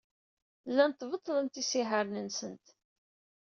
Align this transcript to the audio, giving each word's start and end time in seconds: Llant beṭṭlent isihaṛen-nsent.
Llant 0.69 1.05
beṭṭlent 1.11 1.59
isihaṛen-nsent. 1.61 2.65